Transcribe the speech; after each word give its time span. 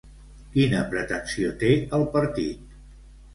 Quina 0.53 0.79
pretensió 0.93 1.51
té 1.65 1.69
el 1.99 2.07
partit? 2.17 2.75